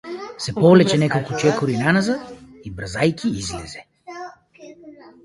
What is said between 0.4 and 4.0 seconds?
Се повлече неколку чекори наназад и брзајќи излезе.